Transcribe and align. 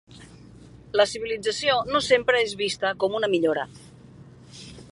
La 0.99 1.05
civilització 1.11 1.75
no 1.95 2.01
sempre 2.07 2.41
és 2.47 2.55
vista 2.63 2.93
com 3.05 3.19
una 3.21 3.29
millora. 3.35 3.67